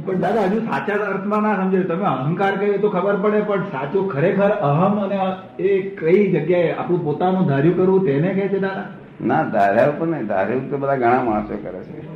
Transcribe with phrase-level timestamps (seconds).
[0.00, 4.10] પણ દાદા હજુ સાચા અર્થમાં ના સમજે તમે અહંકાર કહીએ તો ખબર પડે પણ સાચું
[4.10, 5.18] ખરેખર અહમ અને
[5.62, 8.84] એ કઈ જગ્યાએ આપણું પોતાનું ધાર્યું કરવું તેને કહે છે દાદા?
[9.26, 10.26] ના ધાર્યા ઉપર નહીં.
[10.26, 12.06] ધાર્યું તો બધા ઘણા માણસો કરે છે.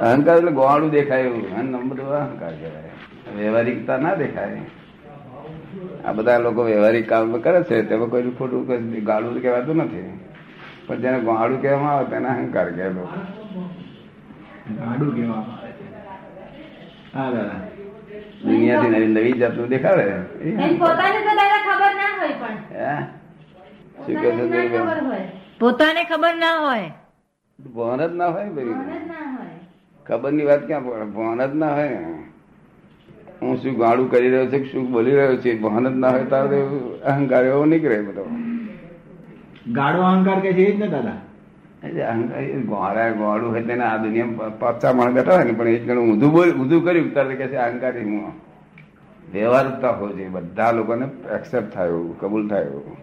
[0.00, 1.42] અહંકાર એટલે ગોવાળું દેખાય એવું.
[1.70, 2.90] નંબર અહંકાર કહેવાય.
[3.36, 4.60] વ્યવહારિકતા ના દેખાય.
[6.04, 7.82] આ બધા લોકો વ્યવહારિક કામ કરે છે.
[7.82, 10.20] તેમાં કોઈ ખોટું ગાળું કહેવાતું નથી.
[10.86, 12.92] પણ જેને ગોવાળું કહેવામાં આવે તેને અહંકાર કહેવાય.
[14.78, 15.71] ગાડું કહેવામાં આવે.
[17.12, 17.60] હા દાદા.
[18.44, 20.06] દુનિયાથી નવી નવી જાતનું દેખાડે.
[20.80, 22.58] પોતાને તો દાદા ખબર ના હોય પણ.
[22.72, 22.94] હે?
[23.98, 25.06] શું કહે છે પોતાને ખબર દેવીબેન?
[25.06, 25.26] હોય.
[25.60, 26.88] પોતાને ખબર ના હોય.
[27.58, 28.48] ભાન જ ના હોય
[30.06, 32.00] ખબર જ ના વાત ક્યાં પડે ભાન જ ના હોય.
[33.40, 36.58] હું શું ગાળું કરી રહ્યો છું શું બોલી રહ્યો છું ભાન જ ના હોય તારે
[37.06, 38.24] અહંકાર એવો નીકળે બધો.
[39.76, 41.18] ગાડો અહંકાર કે છે એ જ ને દાદા?
[41.82, 46.30] ગોળા ગોળું હોય તેને આ દુનિયામાં પાછા માણસ બેઠા હોય ને પણ એક ગણું ઊંધું
[46.30, 48.34] બોલ ઊંધું કર્યું ત્યારે કે છે અહંકારી હું
[49.32, 52.96] વ્યવહારતા હોય છે બધા લોકોને એક્સેપ્ટ થાય એવું કબૂલ થાય એવું.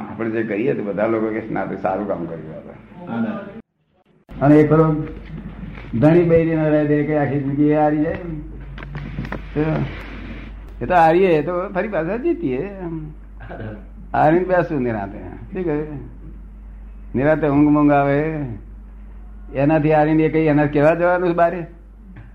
[0.00, 2.74] આપણે જે કહીએ તો બધા લોકો કે ના સારું કામ કર્યું આપણે
[4.30, 4.86] અને એ ખરો
[5.94, 8.18] ધણી બૈરી ના રહે કે આખી જિંદગી એ હારી જાય
[10.80, 12.62] એ તો હારીએ તો ફરી પાછા જીતીએ
[14.12, 15.18] હારીને બેસું નિરાતે
[15.52, 16.00] શું કહ્યું
[17.14, 18.44] નિરાતે ઊંઘ મૂંઘ આવે
[19.54, 21.66] એનાથી આવીને કઈ એના કેવા જવાનું બારે?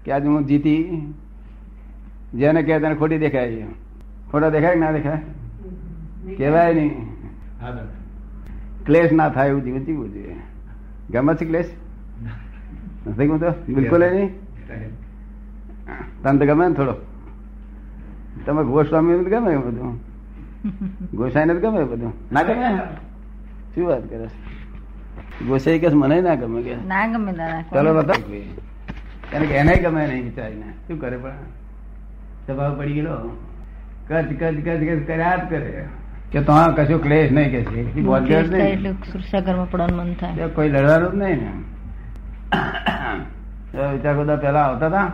[0.05, 1.13] કે આજે હું જીતી.
[2.33, 3.65] જેને કહે તેને ખોટી દેખાય
[4.31, 5.21] ખોટા દેખાય કે ના દેખાય?
[6.37, 7.07] કહેવાય નહીં.
[8.85, 10.35] ક્લેશ ના થાય એવું જીવન જીવવું જોઈએ.
[11.09, 11.71] ગમે છે ક્લેશ?
[13.07, 13.73] નથી ગમતો?
[13.73, 14.29] બિલકુલ નહીં?
[16.23, 16.93] તને તો ગમે ને થોડો.
[18.45, 19.99] તમે ગોસ્વામી ગમે બધું.
[21.13, 22.13] ગોસાઈ ને ગમે બધું.
[22.31, 22.77] ના ગમે?
[23.75, 24.58] શું વાત કરે છે?
[25.47, 26.75] ગોસાઈ કે મને ના ગમે કે.
[26.75, 27.33] ના ગમે
[27.73, 28.15] ચલો બતાવ.
[29.31, 31.31] કારણ કે એને ગમે નહીં વિચારીને શું કરે પણ?
[32.45, 33.37] સ્વભાવ પડી ગયેલો?
[34.07, 35.85] કચ કચ કચ કચ કર્યા જ કરે.
[36.31, 37.79] કે તો હા કશું ક્લેશ નહીં કે છે.
[37.81, 40.47] એટલી સુરસાગરમાં પડવાનું મન થાય.
[40.47, 41.51] કોઈ લડવાનું જ નહીં ને.
[43.91, 45.13] વિચાર બધા પેલા આવતા હતા.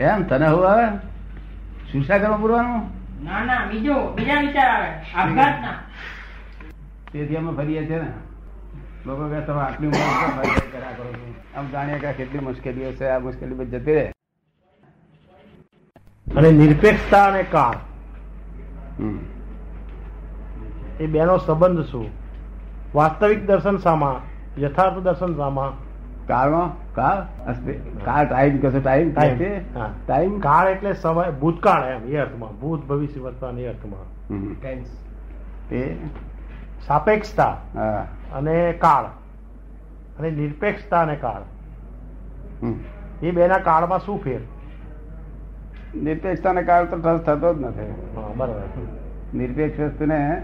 [0.00, 0.96] એમ તને હું આવે?
[1.92, 2.80] સુસાગરમાં પૂરવાનું?
[3.24, 4.90] ના ના બીજો બીજા વિચાર આવે.
[5.14, 5.74] આપઘાતના.
[7.12, 8.08] તેથી અમે ફરીએ છીએ ને.
[9.06, 11.34] લોકો કે તમે આટલી ઉંમર કર્યા કરો છો?
[11.58, 14.12] આમ જાણીએ કે કેટલી મુશ્કેલીઓ છે આ મુશ્કેલી બધી જતી રહે.
[16.36, 17.74] અને નિરપેક્ષતા અને કાળ.
[21.00, 22.10] એ બેનો સંબંધ શું?
[22.94, 24.22] વાસ્તવિક દર્શન સામા
[24.58, 25.76] યથાર્થ દર્શન સામા
[26.26, 27.24] કાળમાં કાળ
[28.04, 29.40] કાળ ટાઈમ કશો ટાઈમ ટાઈમ.
[29.78, 29.90] હા.
[30.06, 34.34] ટાઈમ કાળ એટલે સમય ભૂતકાળ એમ એ અર્થમાં ભૂત ભવિષ્ય વર્તમાન એ અર્થમાં.
[34.34, 34.54] હમ.
[36.86, 38.06] સાપેક્ષતા હા.
[38.32, 39.04] અને કાળ.
[40.18, 41.42] અને નિરપેક્ષતા અને કાળ.
[42.62, 42.74] હમ.
[43.22, 44.40] એ બેના કાળમાં શું ફેર?
[46.02, 47.94] નિરપેક્ષતાને કાળ તો ઠસ થતો જ નથી.
[48.36, 48.60] બરાબર.
[49.34, 50.42] નિરપેક્ષ વસ્તુને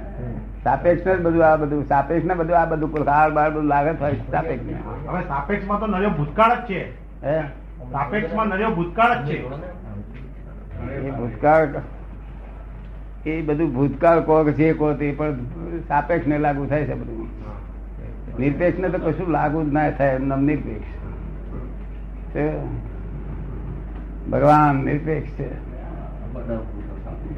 [0.65, 4.15] સાપેક્ષ ને બધું આ બધું સાપેક્ષ ને બધું આ બધું કાળ બાળ બધું લાગે થાય
[4.15, 4.79] સાપેક્ષ ને.
[5.09, 6.91] હવે સાપેક્ષમાં તો નર્યો ભૂતકાળ જ છે.
[7.25, 7.43] હે?
[7.93, 9.47] સાપેક્ષમાં નર્યો ભૂતકાળ જ છે.
[10.93, 11.69] એ ભૂતકાળ
[13.27, 15.35] એ બધું ભૂતકાળ કહો કે જે કહો તે પણ
[15.89, 17.29] સાપેક્ષ ને લાગુ થાય છે બધું.
[18.41, 20.87] નિરપેક્ષ ને તો કશું લાગુ જ ના થાય એમ નામ નિરપેક્ષ.
[22.35, 22.53] છે.
[24.31, 25.73] ભગવાન નિરપેક્ષ છે.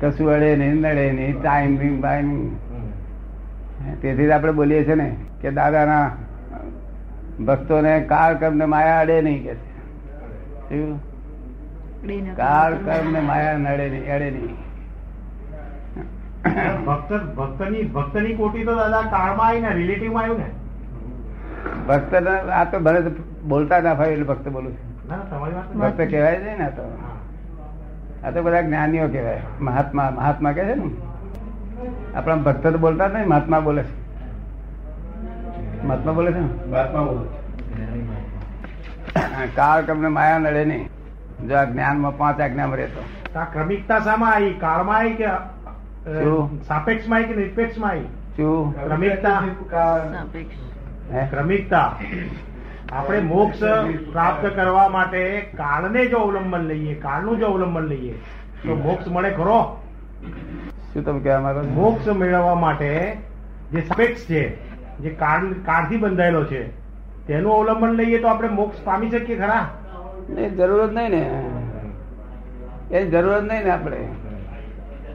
[0.00, 2.56] કશું અડે નહીં નડે નહીં ટાઈમ નહીં
[4.00, 6.10] તેથી જ આપણે બોલીએ છીએ ને કે દાદાના
[7.46, 9.52] ભક્તોને કાળ કર્મ ને માયા અડે નહીં કે?
[12.36, 13.20] કાળ કર્મ ને.
[13.20, 14.73] માયા નડે નહીં અડે નહીં.
[16.86, 20.48] ભક્ત ભક્તની ભક્તની કોટી તો દાદા કાળમાં આવી ને રિલેટિવમાં આવ્યું ને
[21.88, 22.12] ભક્ત
[22.52, 23.00] આ તો ભલે
[23.48, 24.88] બોલતા ના હોય એટલે ભક્ત બોલું છું.
[25.80, 26.84] ભક્ત કહેવાય છે ને તો.
[28.24, 29.40] આ તો બધા જ્ઞાનીઓ કહેવાય.
[29.60, 30.90] મહાત્મા મહાત્મા કહે છે ને.
[32.16, 33.94] આપણા ભક્ત તો બોલતા જ નહીં મહાત્મા બોલે છે.
[35.84, 36.48] મહાત્મા બોલે છે ને?
[39.56, 40.88] કાળ તમને માયા નડે નહીં.
[41.48, 43.02] જો આ જ્ઞાનમાં પાંચ આજ્ઞામાં રહેતો.
[43.38, 44.54] આ ક્રમિકતા શામાં આવી?
[44.60, 45.28] કાળમાં આવી કે?
[46.62, 47.96] સાપેક્ષમાં માય કે નિરપેક્ષમાં
[48.36, 49.42] શું ક્રમિકતા.
[51.30, 51.96] ક્રમિકતા.
[52.92, 53.58] આપણે મોક્ષ
[54.12, 58.12] પ્રાપ્ત કરવા માટે કાળને જો અવલંબન લઈએ કાળનું જો અવલંબન લઈએ
[58.64, 59.82] તો મોક્ષ મળે ખરો.
[60.94, 63.16] શું તમે કહેવા માંગો મોક્ષ મેળવવા માટે
[63.72, 64.42] જે સાપેક્ષ છે
[64.98, 66.68] જે કાળ કાળથી બંધાયેલો છે
[67.26, 69.68] તેનું અવલંબન લઈએ તો આપણે મોક્ષ પામી શકીએ ખરા?
[70.38, 71.42] એ જરૂર જ નહીં ને.
[72.90, 73.96] એ જરૂર જ નહીં ને આપણે.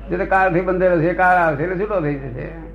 [0.10, 2.70] જે તો કાળથી બંધેલો છે કાળ આવશે એટલે છૂટો થઈ જશે.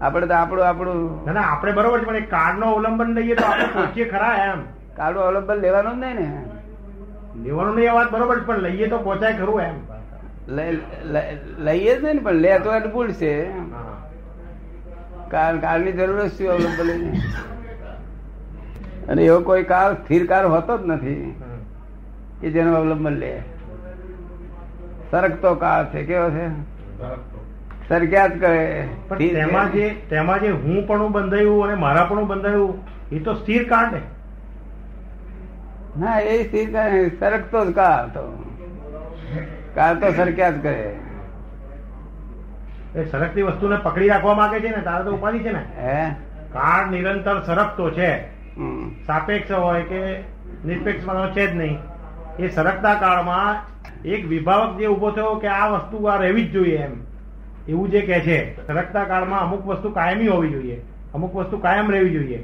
[0.00, 1.26] આપણે તો આપણું આપણું.
[1.26, 4.62] ના ના આપણે બરોબર છે પણ એ કાળનો અવલંબન લઈએ તો આપણે પહોંચીએ ખરા એમ.
[4.96, 6.44] કાળનું અવલંબન લેવાનું જ નહીં ને.
[7.42, 9.74] લેવાનું નહીં વાત બરોબર છે, પણ લઈએ તો પહોંચાય ખરું એમ.
[10.48, 13.50] લઈ- લઈ- લઈએ જ નહીં ને પણ લે તો એને ભૂલ છે.
[15.30, 17.12] કાળ કાળની જરૂર જ શું અવલંબન લઈને?
[19.08, 21.34] અને એવો કોઈ કાળ સ્થિર કાળ હોતો જ નથી
[22.40, 23.42] કે જેનું અવલંબન લે.
[25.10, 26.48] સરકતો કાળ છે કેવો છે?
[27.88, 32.78] સરક્યા જ કરે તેમાં જે તેમાં જે હું પણ બંધાયું અને મારા પણ બંધાયું
[33.12, 34.00] એ તો સ્થિર કાળ ને
[35.98, 38.54] ના એ સ્થિર કાળ સરકતો જ કાળ તો.
[39.74, 40.96] કાળ તો સરક્યા જ કરે
[42.96, 45.64] એ સરકતી વસ્તુને પકડી રાખવા માંગે છે ને તારે તો ઉપાધિ છે ને.
[45.78, 46.10] હે?
[46.52, 48.40] કાળ નિરંતર સરકતો છે.
[49.06, 50.16] સાપેક્ષ હોય કે
[50.64, 51.04] નિરપેક્ષ
[51.36, 51.78] છે જ નહીં.
[52.38, 56.76] એ સરકતા કાળમાં એક વિભાવક જે ઊભો થયો કે આ વસ્તુ આ રહેવી જ જોઈએ
[56.76, 56.94] એમ.
[57.68, 60.80] એવું જે કે છે સરકતા કાળમાં અમુક વસ્તુ કાયમી હોવી જોઈએ
[61.14, 62.40] અમુક વસ્તુ કાયમ રહેવી જોઈએ.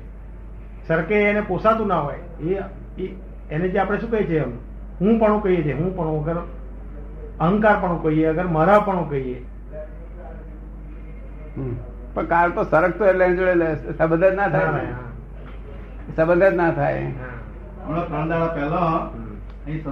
[0.89, 2.21] સરકે એને પોસાતું ના હોય
[2.99, 3.09] એ
[3.51, 4.53] એને જે આપણે શું કહીએ છીએ એમ?
[5.01, 6.39] હું પણ કહીએ છીએ હું પણ અગર
[7.41, 9.39] અહંકાર પણ કહીએ અગર મારા પણ કહીએ.
[11.57, 11.75] હમ.
[12.15, 14.87] પણ કાળ તો સરકતો એટલે એની જોડે સંબંધ જ ના થાય
[16.17, 17.03] સંબંધ જ ના થાય.
[17.87, 19.11] હમણાં ત્રણ દાડા પહેલા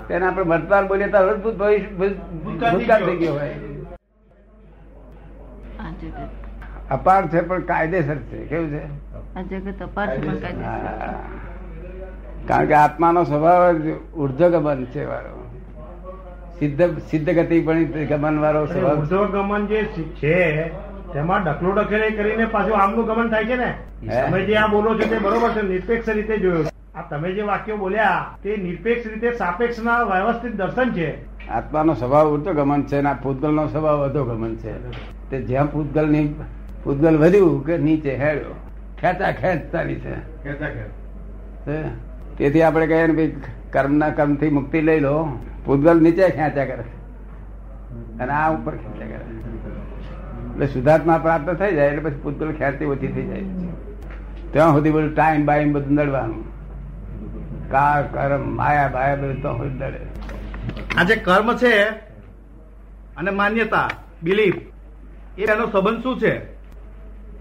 [0.08, 1.18] તેને આપણે વર્તમાન બોલીએ તો
[1.52, 3.34] ભવિષ્ય- ભૂતકાળ થઈ ગયો.
[3.34, 3.54] હોય.
[6.90, 8.36] અપાર છે પણ કાયદેસર છે.
[8.44, 8.82] કેવું છે?
[9.36, 11.14] આ જગત અપાર છે પણ કાયદેસર હા.
[12.48, 15.42] કારણ કે આત્માનો સ્વભાવ જ ઉર્ધ્વગમન છે વાળો
[16.58, 19.80] સિદ્ધ સિદ્ધ ગતિ પણ ગમન વાળો સ્વભાવ ઉર્ધ્વ ગમન જે
[20.20, 20.36] છે
[21.12, 23.70] તેમાં ડખલો ડખેલી કરીને પાછું આમનું ગમન થાય છે ને?
[24.22, 27.76] તમે જે આ બોલો છો તે બરોબર છે નિરપેક્ષ રીતે જોયું આ તમે જે વાક્યો
[27.76, 31.24] બોલ્યા તે નિરપેક્ષ રીતે સાપેક્ષના વ્યવસ્થિત દર્શન છે.
[31.48, 34.74] આત્માનો સ્વભાવ ઉર્ધ્વગમન છે અને આ પૂતગલનો સ્વભાવ ગમન છે.
[35.30, 36.34] તે જ્યાં પૂતગલની
[36.84, 38.54] પૂતગલ વધ્યું કે નીચે હેડ્યો
[39.00, 40.14] ખેંચા ખેંચ ચાલી છે.
[40.44, 40.84] કહેતા કે
[41.66, 41.82] હે?
[42.38, 43.34] તેથી આપણે કહીએ ને ભાઈ
[43.72, 45.38] કર્મના કર્મથી મુક્તિ લઈ લો.
[45.66, 46.84] ભૂતગલ નીચે ખેંચ્યા કરે
[48.20, 49.24] અને આ ઉપર ખેંચ્યા કરે
[50.54, 53.42] એટલે સુધાર્થમાં પ્રાપ્ત થઈ જાય એટલે પછી પૂતગલ ખેંચતી ઓછી થઈ જાય.
[54.52, 56.53] ત્યાં સુધી બધું ટાઈમ બાઈમ બધું નડવાનું.
[57.74, 60.00] કાળ કર્મ, માયા બાયા બધું તો હોય નડે
[60.96, 61.74] આ જે કર્મ છે
[63.16, 63.90] અને માન્યતા
[64.22, 64.58] બિલીફ
[65.38, 66.34] એ એનો સંબંધ શું છે?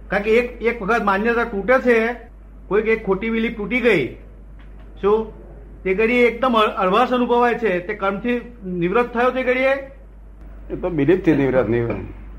[0.08, 1.98] કારણ કે એક એક વખત માન્યતા તૂટે છે,
[2.68, 4.04] કોઈક એક ખોટી બિલીફ તૂટી ગઈ.
[5.02, 5.18] શું?
[5.84, 7.80] તે ઘડીએ એકદમ અળવાશ અનુભવાય છે.
[7.80, 8.36] તે કર્મથી
[8.66, 9.74] નિવૃત્ત થયો તે ઘડીએ?
[10.70, 11.88] એ તો બિલીફથી નિવૃત્ત નહીં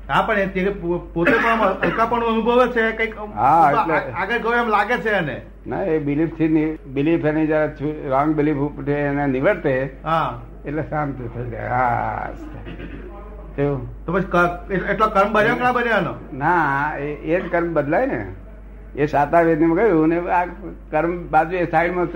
[0.09, 0.69] હા પણ તે
[1.13, 5.41] પોતે પણ હલકાપણું અનુભવે છે કંઈક હા, એટલે- આગળ ગયો એમ લાગે છે એને.
[5.67, 7.65] ના એ બિલીફથી બિલીફ એની જરા
[8.09, 10.39] રોંગ બિલીફ ઉપર એને નિવર્તે હા.
[10.65, 11.67] એટલે શાંત થઈ જાય.
[11.67, 12.29] હા
[14.05, 18.25] તો પછી એટલો કર્મ બન્યો કે ના બન્યો ના એ જ કર્મ બદલાય ને.
[18.95, 20.45] એ સાતા વેદની ગયું ને આ
[20.91, 22.07] કર્મ બાજુ એ સાઈડમાં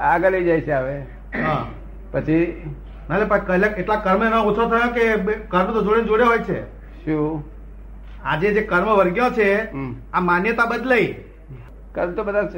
[0.00, 0.98] આગળ લઈ જાય છે હવે.
[1.42, 1.64] હા.
[2.12, 2.70] પછી
[3.10, 5.16] ના એટલે કર્મ એનો ઓછો થયો કે
[5.48, 6.73] કર્મ તો જોડે જોડે હોય છે.
[7.04, 7.44] શું?
[8.24, 9.48] આજે જે કર્મ વર્ગ્યો છે
[10.12, 11.14] આ માન્યતા બદલાઈ.
[11.94, 12.48] કર્મ તો બધા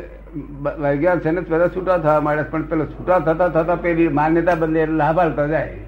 [0.78, 2.42] વર્ગ્યા છે ને બધા છૂટા થવા માંડે.
[2.42, 5.78] પણ પેલો છૂટા થતા થતા પેલી માન્યતા બદલે એટલે લાભ આવતા જાય.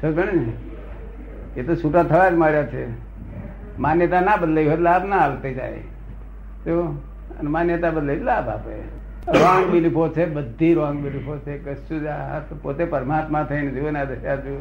[0.00, 0.52] સમજ ને?
[1.56, 2.82] એ તો છૂટા થવા જ માંડ્યા છે.
[3.78, 5.80] માન્યતા ના બદલાઈ હોય લાભ ના આવતી જાય.
[6.64, 6.82] તો
[7.38, 8.76] અને માન્યતા બદલાઈ લાભ આપે.
[9.28, 14.04] રોંગ બિલીફો છે બધી રોંગ બિલીફો છે કશું જ આ પોતે પરમાત્મા થઈને જીવન આ
[14.04, 14.60] દશા જુઓ.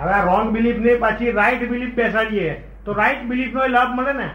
[0.00, 2.50] હવે આ રોંગ બિલીફ ને પાછી રાઈટ બિલીફ બેસાડીએ.
[2.84, 4.28] તો રાઈટ બિલીફ નો લાભ મળે ને?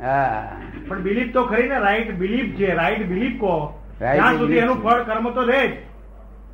[0.00, 0.42] હા.
[0.88, 3.54] પણ બિલીફ તો ખરી ને રાઈટ બિલીફ છે રાઈટ બિલીફ કહો.
[4.00, 5.72] Right ત્યાં સુધી એનું ફળ કર્મ તો રહે જ.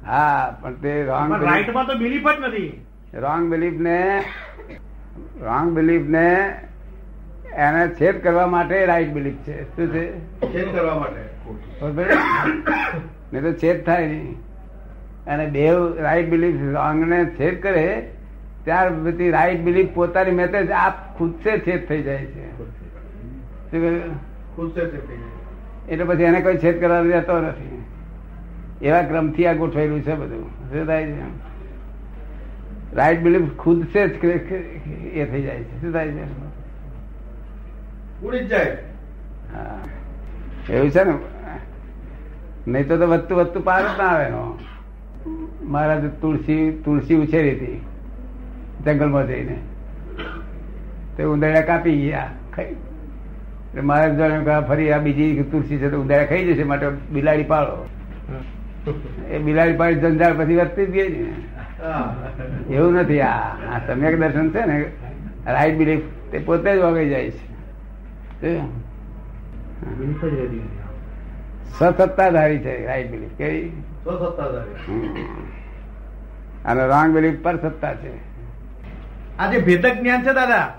[0.06, 2.70] હા પણ તે રોંગ પણ રાઈટમાં તો બિલીફ જ નથી.
[3.14, 3.98] રોંગ બિલીફ ને
[5.42, 6.24] રોંગ બિલીફ ને
[7.66, 9.62] એને છેદ કરવા માટે રાઈટ બિલીફ છે.
[9.76, 10.04] શું છે?
[10.52, 11.22] છેદ કરવા માટે.
[13.32, 14.36] નહીં તો છેદ થાય નહીં.
[15.26, 15.70] અને બે
[16.02, 17.86] રાઈટ બિલીફ રોંગ ને છેદ કરે
[18.66, 22.46] ત્યાર પછી રાઈટ બિલીફ પોતાની મેતે જ આપ ખુદસે છેદ થઈ જાય છે.
[25.88, 27.84] એટલે પછી એને કોઈ છેદ કરવા જતો નથી.
[28.82, 30.50] એવા ક્રમથી આ ગોઠવેલું છે બધું.
[30.50, 31.20] શું થાય છે?
[32.96, 35.80] રાઈટ બિલીફ ખુદ છે જ એ થઈ જાય છે.
[35.80, 36.24] શું થાય છે?
[38.22, 38.78] ઉડી જ જાય.
[39.52, 39.80] હા.
[40.70, 41.14] એવું છે ને?
[42.68, 44.24] નહીં તો તો વધતું વધતું પાર જ ના આવે.
[44.24, 44.58] એનો
[45.62, 47.80] મહારાજ તુલસી તુલસી ઉછેરી હતી.
[48.84, 49.58] જંગલમાં જઈને.
[51.16, 52.64] તે ઉંદરડા કાપી ગયા ખાઈ.
[52.64, 57.88] એટલે મહારાજ કે ફરી આ બીજી તુલસી છે તો ઉંદરડા ખાઈ જશે માટે બિલાડી પાડો.
[59.30, 62.74] એ બિલાડી પાડી જંજાળ પછી વધતી જ ગઈ ને.
[62.74, 64.92] એવું નથી આ આ સમ્યક દર્શન છે ને
[65.46, 66.00] રાઈટ બિલીફ
[66.32, 68.58] તે પોતે જ વગાઈ જાય છે.
[71.78, 73.30] સસત્તાધારી છે રાઈટ બિલીફ.
[73.38, 73.68] કેવી?
[74.04, 74.92] સ્વસત્તાધારી.
[74.92, 75.14] હમ.
[76.64, 78.25] અને રોંગ બિલીફ પર સત્તા છે.
[79.38, 80.74] આ જે ભેદક જ્ઞાન છે દાદા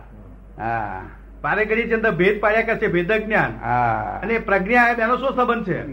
[0.57, 1.01] હા.
[1.41, 1.83] પારે ઘડી
[2.17, 3.51] ભેદ પાડ્યા કરશે ભેદક જ્ઞાન.
[3.61, 4.19] હા.
[4.23, 5.87] અને પ્રજ્ઞા એનો શું સંબંધ છે?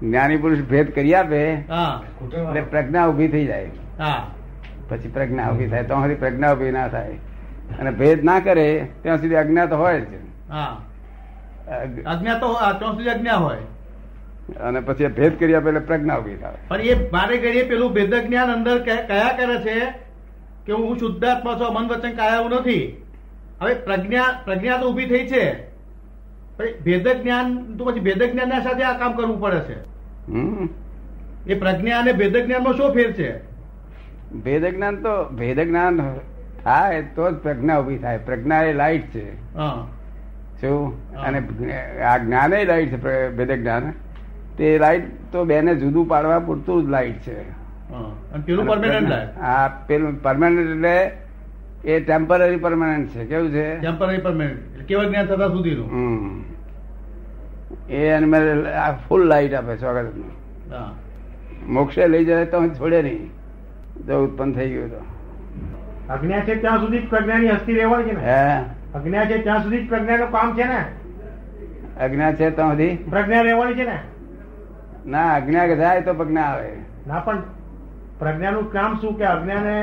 [0.00, 3.70] જ્ઞાની પુરુષ ભેદ કરી આપે એટલે પ્રજ્ઞા ઊભી થઈ જાય.
[4.88, 7.12] પછી પ્રજ્ઞા ઊભી થાય તો સુધી પ્રજ્ઞા ઊભી ના થાય.
[7.78, 10.06] અને ભેદ ના કરે ત્યાં સુધી અજ્ઞાત હોય જ.
[10.50, 10.80] હા.
[12.06, 13.58] અજ્ઞા તો આ ત્યાં સુધી અજ્ઞા હોય.
[14.60, 16.56] અને પછી ભેદ કરી આપે એટલે પ્રજ્ઞા ઊભી થાય.
[16.68, 20.09] પણ એ મારે ઘડીએ પેલું ભેદક જ્ઞાન અંદર કયા કરે છે?
[20.70, 23.02] કે હું શુદ્ધાત્મા છું મન વચન કાયાવું નથી.
[23.60, 25.70] હવે પ્રજ્ઞા પ્રજ્ઞા તો ઊભી થઈ છે.
[26.84, 29.80] ભેદ જ્ઞાન તો પછી ભેદક જ્ઞાનના સાથે આ કામ કરવું પડે છે.
[30.32, 30.68] હમ.
[31.46, 33.38] એ પ્રજ્ઞા અને ભેદ જ્ઞાનમાં શું ફેર છે?
[34.32, 36.14] ભેદ જ્ઞાન તો ભેદ જ્ઞાન
[36.64, 38.18] થાય તો જ પ્રજ્ઞા ઊભી થાય.
[38.18, 39.54] પ્રજ્ઞા એ લાઈટ છે.
[40.60, 41.12] શું?
[41.14, 41.42] અને
[42.02, 43.92] આ જ્ઞાન એ લાઈટ છે ભેદ જ્ઞાન.
[44.58, 47.59] તે લાઈટ તો બેને જુદું પાડવા પૂરતું જ લાઈટ છે.
[47.94, 51.12] અને પેલું પરમેનન્ટ હા પેલું પરમાનન્ટ એટલે
[51.84, 53.24] એ ટેમ્પરરી પરમાનન્ટ છે.
[53.24, 53.78] કેવું છે?
[53.78, 55.88] ટેમ્પરરી પરમાનન્ટ કેવળ જ્ઞાન થતા સુધીનું.
[57.88, 58.66] એ એનિમલ
[59.08, 60.06] ફૂલ લાઈટ આપે સ્વાગત
[61.68, 63.30] મોક્ષે લઈ જાય તો છોડે નહીં.
[64.06, 65.00] જો ઉત્પન્ન થઈ ગયું તો.
[66.12, 68.20] અજ્ઞા છે ત્યાં સુધી પ્રજ્ઞાની હસ્તી રહેવાની છે ને?
[68.20, 68.60] હે?
[68.94, 70.84] અજ્ઞા છે ત્યાં સુધી જ પ્રજ્ઞાનું કામ છે ને?
[72.00, 72.96] અજ્ઞા છે ત્યાં સુધી?
[72.96, 73.98] પ્રજ્ઞા રહેવાની છે ને?
[75.06, 76.68] ના અજ્ઞા જાય તો પ્રજ્ઞા આવે.
[77.06, 77.38] ના પણ
[78.20, 79.76] પ્રજ્ઞાનું કામ શું કે અજ્ઞાને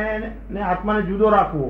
[0.52, 1.70] ને આત્માને જુદો રાખવો?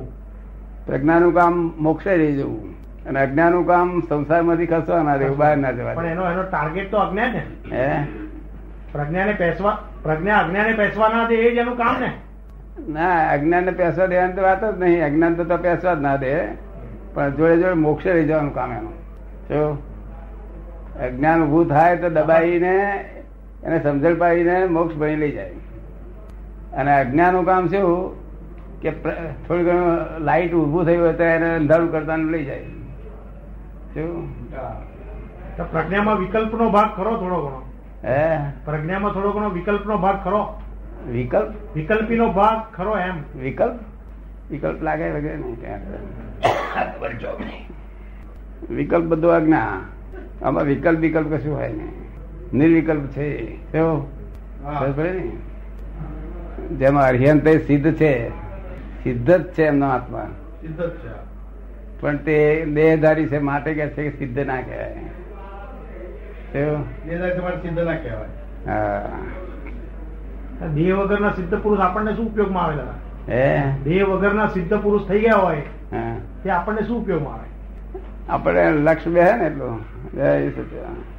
[0.86, 2.75] પ્રજ્ઞાનું કામ મોક્ષે રહી જવું.
[3.07, 6.97] અને અજ્ઞાનું કામ સંસારમાંથી ખસવા ના દેવું બહાર ના જવા પણ એનો એનો ટાર્ગેટ તો
[6.97, 8.07] અજ્ઞાન ને હે?
[8.93, 12.12] પ્રજ્ઞાને પેસવા પ્રજ્ઞા અજ્ઞાને પેસવાના દે એ જ એનું કામ ને?
[12.89, 15.05] ના અજ્ઞાન ને પેસવા દેવાની તો વાત જ નહીં.
[15.05, 16.33] અજ્ઞાન તો તો પેસવા જ ના દે.
[17.13, 18.95] પણ જોડે જોડે મોક્ષે રહી જવાનું કામ એનું.
[19.50, 19.77] જો
[21.05, 22.75] અજ્ઞાન ઉભું થાય તો દબાઈને
[23.63, 25.51] એને સમજણ પાડીને મોક્ષ ભણી લઈ જાય.
[26.77, 28.15] અને અજ્ઞાનનું કામ શું
[28.81, 28.91] કે
[29.48, 32.63] થોડી ઘણું લાઈટ ઊભું થયું હોય તો એને અંધારું કરતા લઈ જાય.
[33.93, 34.51] શું?
[35.57, 37.62] તો પ્રજ્ઞામાં વિકલ્પનો ભાગ ખરો થોડો ઘણો.
[38.03, 38.51] હે?
[38.65, 40.62] પ્રજ્ઞામાં થોડો ઘણો વિકલ્પનો ભાગ ખરો.
[41.10, 41.75] વિકલ્પ?
[41.75, 43.39] વિકલ્પીનો ભાગ ખરો એમ.
[43.39, 43.79] વિકલ્પ?
[44.51, 45.57] વિકલ્પ લાગે વગેરે નહીં.
[48.75, 49.81] વિકલ્પ બધો આજ્ઞા
[50.43, 51.91] આમાં વિકલ્પ વિકલ્પ કશું હોય નહીં.
[52.53, 53.57] નિર્વિકલ્પ છે.
[53.72, 54.07] કેવું
[54.79, 55.31] ખબર પડે ને?
[56.69, 58.29] જેમાં અર્હંત સિદ્ધ છે.
[59.03, 60.27] સિદ્ધ જ છે એમનો આત્મા.
[60.62, 61.27] સિદ્ધ જ છે.
[62.01, 64.95] પણ તે દેહધારી છે માટે કે છે કે સિદ્ધ ના કહેવાય.
[68.67, 69.09] હા.
[70.74, 72.81] દેહ વગરના સિદ્ધ પુરુષ આપણને શું ઉપયોગમાં આવેલા
[73.29, 73.63] હે?
[73.83, 75.62] દેહ વગરના સિદ્ધ પુરુષ થઈ ગયા હોય
[76.43, 77.50] તે આપણને શું ઉપયોગમાં આવે?
[78.29, 79.79] આપણે લક્ષ્ય બે ને એટલું.
[80.12, 81.16] જય સચિદાનંદ.